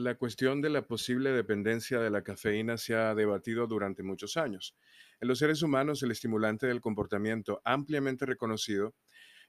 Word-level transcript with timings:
La 0.00 0.14
cuestión 0.14 0.60
de 0.60 0.70
la 0.70 0.82
posible 0.82 1.32
dependencia 1.32 1.98
de 1.98 2.08
la 2.08 2.22
cafeína 2.22 2.76
se 2.76 2.94
ha 2.94 3.16
debatido 3.16 3.66
durante 3.66 4.04
muchos 4.04 4.36
años. 4.36 4.76
En 5.20 5.26
los 5.26 5.40
seres 5.40 5.60
humanos, 5.60 6.04
el 6.04 6.12
estimulante 6.12 6.68
del 6.68 6.80
comportamiento 6.80 7.60
ampliamente 7.64 8.24
reconocido 8.24 8.94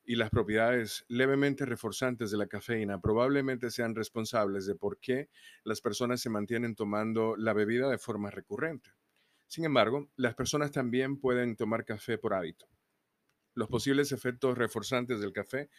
y 0.04 0.16
las 0.16 0.32
propiedades 0.32 1.06
levemente 1.08 1.68
reforzantes 1.68 2.32
de 2.32 2.38
la 2.38 2.48
cafeína 2.48 3.00
probablemente 3.00 3.70
sean 3.70 3.94
responsables 3.94 4.66
de 4.66 4.74
por 4.74 5.00
qué 5.00 5.30
las 5.66 5.82
personas 5.82 6.20
se 6.20 6.32
mantienen 6.32 6.74
tomando 6.74 7.36
la 7.36 7.54
bebida 7.54 7.88
de 7.88 8.00
forma 8.00 8.32
recurrente. 8.32 8.90
Sin 9.46 9.66
embargo, 9.66 10.10
las 10.16 10.34
personas 10.34 10.72
también 10.72 11.20
pueden 11.20 11.58
tomar 11.58 11.86
café 11.86 12.18
por 12.18 12.34
hábito. 12.34 12.66
Los 13.54 13.68
posibles 13.68 14.12
efectos 14.12 14.58
reforzantes 14.58 15.20
del 15.20 15.32
café 15.32 15.70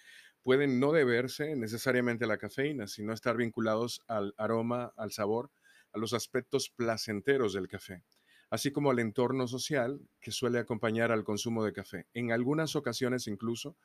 pueden 0.43 0.81
no 0.81 0.93
deberse 0.93 1.55
necesariamente 1.57 2.25
a 2.25 2.29
la 2.29 2.39
cafeína, 2.39 2.87
sino 2.87 3.13
estar 3.13 3.37
vinculados 3.37 4.03
al 4.07 4.35
aroma, 4.37 4.93
al 4.97 5.13
sabor, 5.13 5.51
a 5.93 5.99
los 5.99 6.13
aspectos 6.13 6.71
placenteros 6.71 7.53
del 7.53 7.69
café, 7.69 8.03
así 8.49 8.71
como 8.71 8.91
al 8.91 8.99
entorno 8.99 9.47
social 9.49 10.01
que 10.21 10.33
suele 10.33 10.59
acompañar 10.59 11.13
al 11.13 11.25
consumo 11.25 11.65
de 11.65 11.73
café. 11.73 12.07
En 12.15 12.33
algunas 12.33 12.77
ocasiones 12.77 13.27
incluso 13.27 13.77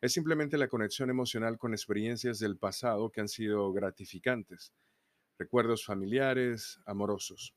es 0.00 0.12
simplemente 0.12 0.58
la 0.58 0.68
conexión 0.68 1.10
emocional 1.10 1.58
con 1.58 1.72
experiencias 1.72 2.38
del 2.38 2.56
pasado 2.56 3.10
que 3.10 3.20
han 3.20 3.28
sido 3.28 3.72
gratificantes, 3.72 4.72
recuerdos 5.38 5.84
familiares, 5.84 6.80
amorosos. 6.84 7.54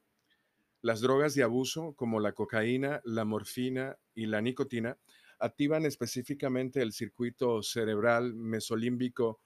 Las 0.81 1.01
drogas 1.01 1.33
de 1.33 1.41
abuso 1.41 1.93
como 1.93 2.19
la 2.19 2.33
cocaína, 2.33 3.01
la 3.03 3.25
morfina 3.25 3.97
y 4.13 4.27
la 4.27 4.41
nicotina 4.41 4.97
activan 5.45 5.85
específicamente 5.85 6.81
el 6.81 6.91
circuito 6.91 7.61
cerebral 7.63 8.33
mesolímbico 8.33 9.39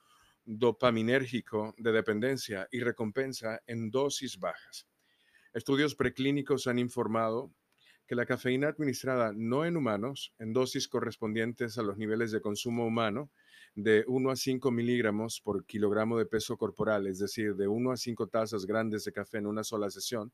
dopaminérgico 0.46 1.76
de 1.78 1.92
dependencia 1.92 2.68
y 2.72 2.80
recompensa 2.80 3.62
en 3.68 3.92
dosis 3.92 4.40
bajas. 4.40 4.88
Estudios 5.54 5.96
preclínicos 5.96 6.68
han 6.68 6.80
informado 6.80 7.54
que 8.08 8.16
la 8.16 8.26
cafeína 8.26 8.70
administrada 8.70 9.32
no 9.36 9.66
en 9.66 9.78
humanos, 9.78 10.34
en 10.40 10.52
dosis 10.52 10.88
correspondientes 10.88 11.78
a 11.78 11.84
los 11.84 11.98
niveles 11.98 12.32
de 12.32 12.42
consumo 12.42 12.88
humano, 12.88 13.30
de 13.76 14.04
1 14.08 14.32
a 14.32 14.36
5 14.36 14.72
miligramos 14.72 15.42
por 15.42 15.64
kilogramo 15.66 16.18
de 16.18 16.26
peso 16.26 16.58
corporal, 16.58 17.06
es 17.06 17.20
decir, 17.20 17.56
de 17.56 17.68
1 17.68 17.92
a 17.92 17.98
5 17.98 18.28
tazas 18.28 18.66
grandes 18.66 19.06
de 19.06 19.12
café 19.12 19.38
en 19.38 19.46
una 19.46 19.64
sola 19.64 19.92
sesión, 19.92 20.34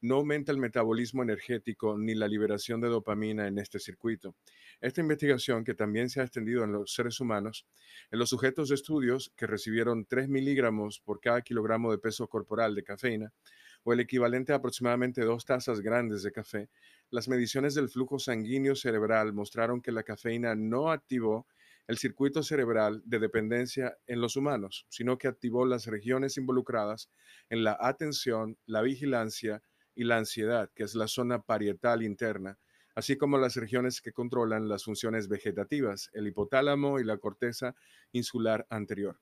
no 0.00 0.16
aumenta 0.16 0.52
el 0.52 0.58
metabolismo 0.58 1.22
energético 1.22 1.96
ni 1.96 2.14
la 2.14 2.28
liberación 2.28 2.80
de 2.80 2.88
dopamina 2.88 3.46
en 3.46 3.58
este 3.58 3.78
circuito. 3.78 4.36
Esta 4.80 5.00
investigación, 5.00 5.64
que 5.64 5.74
también 5.74 6.10
se 6.10 6.20
ha 6.20 6.24
extendido 6.24 6.64
en 6.64 6.72
los 6.72 6.92
seres 6.92 7.20
humanos, 7.20 7.66
en 8.10 8.18
los 8.18 8.28
sujetos 8.28 8.68
de 8.68 8.74
estudios 8.74 9.32
que 9.36 9.46
recibieron 9.46 10.04
3 10.04 10.28
miligramos 10.28 11.00
por 11.00 11.20
cada 11.20 11.42
kilogramo 11.42 11.90
de 11.90 11.98
peso 11.98 12.28
corporal 12.28 12.74
de 12.74 12.84
cafeína, 12.84 13.32
o 13.84 13.92
el 13.92 14.00
equivalente 14.00 14.52
a 14.52 14.56
aproximadamente 14.56 15.22
dos 15.22 15.44
tazas 15.44 15.80
grandes 15.80 16.22
de 16.22 16.32
café, 16.32 16.70
las 17.10 17.28
mediciones 17.28 17.74
del 17.74 17.88
flujo 17.88 18.18
sanguíneo 18.18 18.74
cerebral 18.74 19.32
mostraron 19.32 19.80
que 19.80 19.92
la 19.92 20.02
cafeína 20.02 20.54
no 20.54 20.90
activó 20.90 21.46
el 21.86 21.98
circuito 21.98 22.42
cerebral 22.42 23.02
de 23.04 23.18
dependencia 23.18 23.98
en 24.06 24.20
los 24.20 24.36
humanos, 24.36 24.86
sino 24.88 25.18
que 25.18 25.28
activó 25.28 25.66
las 25.66 25.86
regiones 25.86 26.38
involucradas 26.38 27.10
en 27.50 27.62
la 27.62 27.76
atención, 27.78 28.56
la 28.64 28.80
vigilancia 28.80 29.62
y 29.94 30.04
la 30.04 30.18
ansiedad, 30.18 30.70
que 30.74 30.84
es 30.84 30.94
la 30.94 31.08
zona 31.08 31.42
parietal 31.42 32.02
interna, 32.02 32.58
así 32.94 33.16
como 33.16 33.38
las 33.38 33.56
regiones 33.56 34.00
que 34.00 34.12
controlan 34.12 34.68
las 34.68 34.84
funciones 34.84 35.28
vegetativas, 35.28 36.10
el 36.12 36.26
hipotálamo 36.28 37.00
y 37.00 37.04
la 37.04 37.18
corteza 37.18 37.74
insular 38.12 38.66
anterior. 38.70 39.20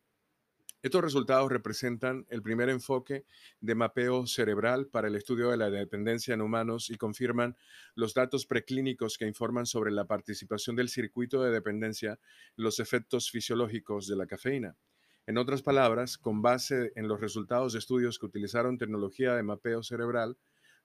Estos 0.82 1.00
resultados 1.00 1.48
representan 1.48 2.26
el 2.28 2.42
primer 2.42 2.68
enfoque 2.68 3.24
de 3.60 3.76
mapeo 3.76 4.26
cerebral 4.26 4.88
para 4.88 5.06
el 5.06 5.14
estudio 5.14 5.50
de 5.50 5.56
la 5.56 5.70
dependencia 5.70 6.34
en 6.34 6.40
humanos 6.40 6.90
y 6.90 6.96
confirman 6.96 7.56
los 7.94 8.14
datos 8.14 8.46
preclínicos 8.46 9.16
que 9.16 9.28
informan 9.28 9.64
sobre 9.64 9.92
la 9.92 10.06
participación 10.06 10.74
del 10.74 10.88
circuito 10.88 11.40
de 11.40 11.52
dependencia 11.52 12.18
en 12.56 12.64
los 12.64 12.80
efectos 12.80 13.30
fisiológicos 13.30 14.08
de 14.08 14.16
la 14.16 14.26
cafeína. 14.26 14.76
En 15.24 15.38
otras 15.38 15.62
palabras, 15.62 16.18
con 16.18 16.42
base 16.42 16.90
en 16.96 17.06
los 17.06 17.20
resultados 17.20 17.74
de 17.74 17.78
estudios 17.78 18.18
que 18.18 18.26
utilizaron 18.26 18.76
tecnología 18.76 19.36
de 19.36 19.44
mapeo 19.44 19.84
cerebral, 19.84 20.36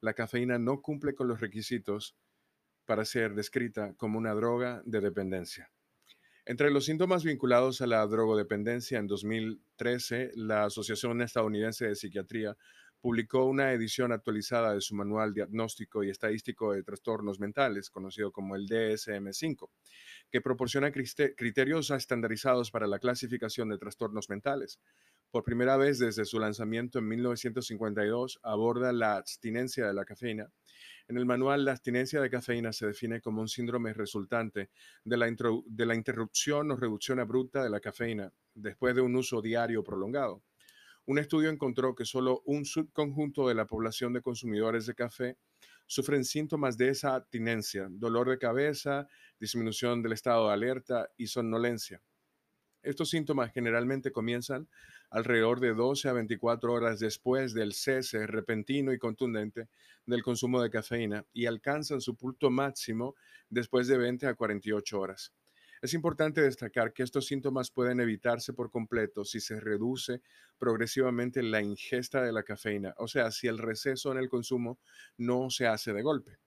la 0.02 0.14
cafeína 0.14 0.60
no 0.60 0.82
cumple 0.82 1.16
con 1.16 1.28
los 1.28 1.40
requisitos 1.40 2.16
para 2.86 3.06
ser 3.06 3.36
descrita 3.36 3.94
como 3.98 4.18
una 4.18 4.34
droga 4.34 4.82
de 4.86 5.02
dependencia. 5.02 5.72
Entre 6.46 6.72
los 6.72 6.86
síntomas 6.86 7.26
vinculados 7.26 7.82
a 7.82 7.88
la 7.88 8.08
drogodependencia, 8.08 9.00
en 9.00 9.08
2013, 9.08 10.32
la 10.36 10.64
Asociación 10.64 11.22
Estadounidense 11.22 11.88
de 11.88 11.96
Psiquiatría 11.96 12.56
publicó 13.02 13.46
una 13.46 13.74
edición 13.74 14.12
actualizada 14.12 14.74
de 14.74 14.82
su 14.82 14.96
manual 14.96 15.34
diagnóstico 15.34 16.04
y 16.04 16.10
estadístico 16.10 16.74
de 16.74 16.84
trastornos 16.84 17.40
mentales, 17.40 17.90
conocido 17.90 18.32
como 18.32 18.56
el 18.56 18.68
DSM-5, 18.68 19.70
que 20.32 20.42
proporciona 20.42 20.92
criterios 20.92 21.92
estandarizados 21.92 22.72
para 22.72 22.88
la 22.88 23.00
clasificación 23.00 23.70
de 23.70 23.78
trastornos 23.78 24.30
mentales. 24.30 24.80
Por 25.30 25.44
primera 25.44 25.76
vez 25.76 26.00
desde 26.00 26.24
su 26.24 26.40
lanzamiento 26.40 27.00
en 27.00 27.08
1952, 27.10 28.40
aborda 28.44 28.94
la 28.94 29.18
abstinencia 29.18 29.86
de 29.86 29.94
la 29.94 30.06
cafeína. 30.06 30.50
En 31.10 31.18
el 31.18 31.26
manual, 31.26 31.66
la 31.66 31.72
abstinencia 31.72 32.22
de 32.22 32.30
cafeína 32.30 32.72
se 32.72 32.88
define 32.88 33.22
como 33.22 33.42
un 33.42 33.50
síndrome 33.50 33.94
resultante 33.94 34.70
de 35.04 35.18
la, 35.18 35.34
de 35.66 35.86
la 35.86 35.96
interrupción 35.96 36.72
o 36.72 36.76
reducción 36.78 37.20
abrupta 37.20 37.64
de 37.64 37.70
la 37.70 37.80
cafeína 37.80 38.32
después 38.54 38.96
de 38.96 39.02
un 39.02 39.16
uso 39.16 39.42
diario 39.42 39.84
prolongado. 39.84 40.44
Un 41.06 41.20
estudio 41.20 41.50
encontró 41.50 41.96
que 41.96 42.06
solo 42.06 42.42
un 42.46 42.66
subconjunto 42.66 43.48
de 43.48 43.56
la 43.56 43.66
población 43.66 44.14
de 44.14 44.22
consumidores 44.22 44.86
de 44.86 44.96
café 44.96 45.38
sufren 45.86 46.26
síntomas 46.26 46.78
de 46.78 46.90
esa 46.90 47.16
abstinencia, 47.16 47.88
dolor 47.90 48.30
de 48.30 48.38
cabeza, 48.38 49.08
disminución 49.40 50.02
del 50.02 50.12
estado 50.14 50.48
de 50.48 50.54
alerta 50.54 51.10
y 51.16 51.28
somnolencia. 51.28 52.02
Estos 52.88 53.10
síntomas 53.10 53.52
generalmente 53.52 54.14
comienzan 54.14 54.70
alrededor 55.10 55.60
de 55.60 55.74
12 55.74 56.08
a 56.08 56.14
24 56.14 56.72
horas 56.72 57.00
después 57.02 57.54
del 57.54 57.74
cese 57.74 58.26
repentino 58.26 58.94
y 58.94 58.98
contundente 58.98 59.68
del 60.06 60.24
consumo 60.24 60.62
de 60.62 60.70
cafeína 60.70 61.26
y 61.34 61.48
alcanzan 61.48 62.00
su 62.00 62.16
punto 62.16 62.50
máximo 62.50 63.16
después 63.50 63.88
de 63.90 63.98
20 63.98 64.28
a 64.28 64.36
48 64.36 65.02
horas. 65.02 65.34
Es 65.82 65.94
importante 65.94 66.40
destacar 66.40 66.94
que 66.94 67.04
estos 67.04 67.28
síntomas 67.28 67.72
pueden 67.72 68.00
evitarse 68.00 68.54
por 68.54 68.72
completo 68.72 69.26
si 69.26 69.42
se 69.42 69.60
reduce 69.60 70.22
progresivamente 70.58 71.44
la 71.44 71.62
ingesta 71.62 72.24
de 72.24 72.32
la 72.32 72.44
cafeína, 72.44 72.94
o 73.00 73.10
sea, 73.10 73.32
si 73.32 73.48
el 73.48 73.58
receso 73.58 74.14
en 74.14 74.18
el 74.20 74.30
consumo 74.30 74.80
no 75.18 75.50
se 75.50 75.68
hace 75.68 75.92
de 75.92 76.04
golpe. 76.04 76.38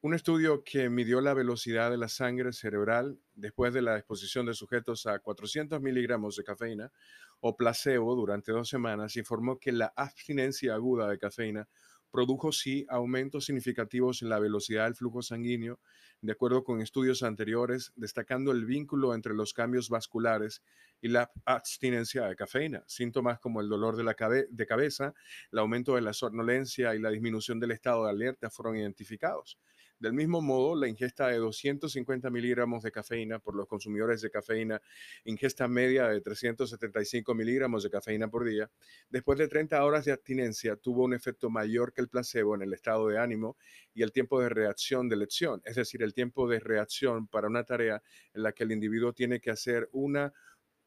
Un 0.00 0.14
estudio 0.14 0.62
que 0.62 0.88
midió 0.90 1.20
la 1.20 1.34
velocidad 1.34 1.90
de 1.90 1.96
la 1.96 2.06
sangre 2.06 2.52
cerebral 2.52 3.18
después 3.34 3.74
de 3.74 3.82
la 3.82 3.98
exposición 3.98 4.46
de 4.46 4.54
sujetos 4.54 5.06
a 5.06 5.18
400 5.18 5.80
miligramos 5.80 6.36
de 6.36 6.44
cafeína 6.44 6.92
o 7.40 7.56
placebo 7.56 8.14
durante 8.14 8.52
dos 8.52 8.68
semanas 8.68 9.16
informó 9.16 9.58
que 9.58 9.72
la 9.72 9.92
abstinencia 9.96 10.74
aguda 10.74 11.08
de 11.08 11.18
cafeína 11.18 11.68
produjo 12.12 12.52
sí 12.52 12.86
aumentos 12.88 13.46
significativos 13.46 14.22
en 14.22 14.28
la 14.28 14.38
velocidad 14.38 14.84
del 14.84 14.94
flujo 14.94 15.20
sanguíneo, 15.20 15.80
de 16.20 16.32
acuerdo 16.32 16.62
con 16.62 16.80
estudios 16.80 17.24
anteriores, 17.24 17.92
destacando 17.96 18.52
el 18.52 18.66
vínculo 18.66 19.14
entre 19.14 19.34
los 19.34 19.52
cambios 19.52 19.88
vasculares 19.88 20.62
y 21.00 21.08
la 21.08 21.30
abstinencia 21.44 22.26
de 22.26 22.36
cafeína. 22.36 22.84
Síntomas 22.86 23.40
como 23.40 23.60
el 23.60 23.68
dolor 23.68 23.96
de, 23.96 24.04
la 24.04 24.14
cabeza, 24.14 25.12
el 25.52 25.58
aumento 25.58 25.96
de 25.96 26.02
la 26.02 26.12
somnolencia 26.12 26.94
y 26.94 27.00
la 27.00 27.10
disminución 27.10 27.58
del 27.58 27.72
estado 27.72 28.04
de 28.04 28.10
alerta 28.10 28.48
fueron 28.48 28.76
identificados. 28.76 29.58
Del 29.98 30.12
mismo 30.12 30.40
modo, 30.40 30.76
la 30.76 30.86
ingesta 30.86 31.26
de 31.26 31.38
250 31.38 32.30
miligramos 32.30 32.84
de 32.84 32.92
cafeína 32.92 33.40
por 33.40 33.56
los 33.56 33.66
consumidores 33.66 34.20
de 34.22 34.30
cafeína, 34.30 34.80
ingesta 35.24 35.66
media 35.66 36.06
de 36.06 36.20
375 36.20 37.34
miligramos 37.34 37.82
de 37.82 37.90
cafeína 37.90 38.28
por 38.28 38.44
día, 38.44 38.70
después 39.08 39.38
de 39.40 39.48
30 39.48 39.84
horas 39.84 40.04
de 40.04 40.12
abstinencia 40.12 40.76
tuvo 40.76 41.02
un 41.02 41.14
efecto 41.14 41.50
mayor 41.50 41.92
que 41.92 42.00
el 42.00 42.08
placebo 42.08 42.54
en 42.54 42.62
el 42.62 42.72
estado 42.74 43.08
de 43.08 43.18
ánimo 43.18 43.56
y 43.92 44.02
el 44.02 44.12
tiempo 44.12 44.40
de 44.40 44.48
reacción 44.50 45.08
de 45.08 45.16
lección, 45.16 45.62
es 45.64 45.74
decir, 45.74 46.04
el 46.04 46.14
tiempo 46.14 46.48
de 46.48 46.60
reacción 46.60 47.26
para 47.26 47.48
una 47.48 47.64
tarea 47.64 48.00
en 48.34 48.44
la 48.44 48.52
que 48.52 48.62
el 48.62 48.70
individuo 48.70 49.12
tiene 49.12 49.40
que 49.40 49.50
hacer 49.50 49.88
una 49.90 50.32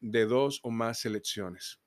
de 0.00 0.24
dos 0.24 0.60
o 0.62 0.70
más 0.70 1.00
selecciones. 1.00 1.80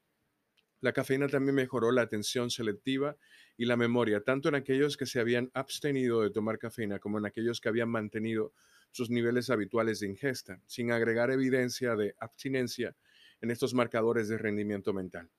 La 0.79 0.93
cafeína 0.93 1.27
también 1.27 1.55
mejoró 1.55 1.91
la 1.91 2.03
atención 2.03 2.51
selectiva 2.51 3.17
y 3.57 3.65
la 3.65 3.77
memoria, 3.77 4.21
tanto 4.21 4.49
en 4.49 4.55
aquellos 4.55 4.97
que 4.97 5.05
se 5.05 5.19
habían 5.19 5.49
abstenido 5.53 6.21
de 6.21 6.29
tomar 6.29 6.57
cafeína 6.57 6.99
como 6.99 7.19
en 7.19 7.25
aquellos 7.25 7.61
que 7.61 7.69
habían 7.69 7.89
mantenido 7.89 8.53
sus 8.91 9.09
niveles 9.09 9.49
habituales 9.49 9.99
de 9.99 10.07
ingesta, 10.07 10.61
sin 10.65 10.91
agregar 10.91 11.31
evidencia 11.31 11.95
de 11.95 12.15
abstinencia 12.19 12.95
en 13.41 13.51
estos 13.51 13.73
marcadores 13.73 14.27
de 14.27 14.37
rendimiento 14.37 14.93
mental. 14.93 15.29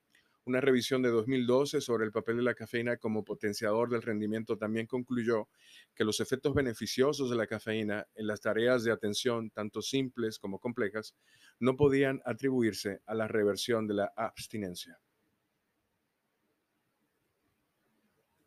Una 0.45 0.61
revisión 0.61 1.03
de 1.03 1.09
2012 1.09 1.81
sobre 1.81 2.05
el 2.05 2.13
papel 2.13 2.37
de 2.37 2.45
la 2.45 2.55
cafeína 2.55 2.99
como 2.99 3.25
potenciador 3.25 3.91
del 3.91 4.03
rendimiento 4.03 4.57
también 4.57 4.87
concluyó 4.87 5.49
que 5.93 6.05
los 6.05 6.21
efectos 6.21 6.55
beneficiosos 6.55 7.29
de 7.29 7.37
la 7.37 7.49
cafeína 7.49 8.07
en 8.15 8.29
las 8.29 8.41
tareas 8.41 8.85
de 8.85 8.93
atención, 8.93 9.51
tanto 9.51 9.83
simples 9.83 10.39
como 10.39 10.61
complejas, 10.61 11.17
no 11.59 11.77
podían 11.77 12.23
atribuirse 12.25 13.01
a 13.07 13.15
la 13.15 13.27
reversión 13.27 13.89
de 13.89 13.95
la 13.95 14.13
abstinencia. 14.17 15.01